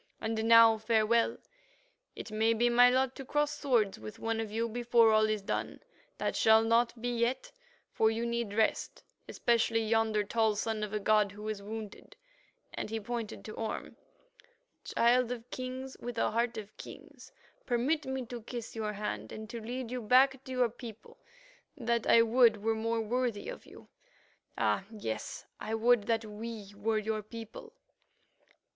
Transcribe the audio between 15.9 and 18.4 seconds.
with a heart of kings, permit me